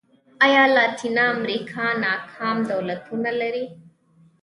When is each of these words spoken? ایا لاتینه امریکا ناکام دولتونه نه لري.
ایا 0.45 0.63
لاتینه 0.75 1.23
امریکا 1.35 1.85
ناکام 2.03 2.57
دولتونه 2.71 3.21
نه 3.27 3.31
لري. 3.39 3.65